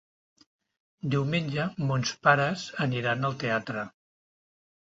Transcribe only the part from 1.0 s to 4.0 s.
Diumenge mons pares aniran al teatre.